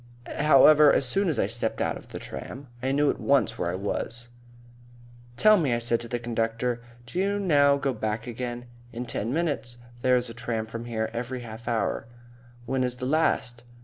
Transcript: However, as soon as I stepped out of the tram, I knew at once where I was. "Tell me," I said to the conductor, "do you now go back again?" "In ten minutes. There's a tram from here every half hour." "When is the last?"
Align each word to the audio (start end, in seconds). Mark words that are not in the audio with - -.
However, 0.39 0.91
as 0.91 1.05
soon 1.07 1.29
as 1.29 1.37
I 1.37 1.45
stepped 1.45 1.79
out 1.79 1.95
of 1.95 2.07
the 2.07 2.17
tram, 2.17 2.69
I 2.81 2.91
knew 2.91 3.11
at 3.11 3.19
once 3.19 3.59
where 3.59 3.71
I 3.71 3.75
was. 3.75 4.29
"Tell 5.37 5.57
me," 5.59 5.75
I 5.75 5.77
said 5.77 5.99
to 5.99 6.07
the 6.07 6.17
conductor, 6.17 6.81
"do 7.05 7.19
you 7.19 7.37
now 7.37 7.77
go 7.77 7.93
back 7.93 8.25
again?" 8.25 8.65
"In 8.91 9.05
ten 9.05 9.31
minutes. 9.31 9.77
There's 10.01 10.27
a 10.27 10.33
tram 10.33 10.65
from 10.65 10.85
here 10.85 11.11
every 11.13 11.41
half 11.41 11.67
hour." 11.67 12.07
"When 12.65 12.83
is 12.83 12.95
the 12.95 13.05
last?" 13.05 13.61